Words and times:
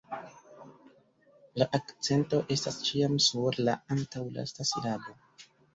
La 1.63 1.67
akcento 1.79 2.41
estas 2.59 2.81
ĉiam 2.89 3.17
sur 3.29 3.63
la 3.69 3.79
antaŭlasta 3.99 4.71
silabo. 4.75 5.21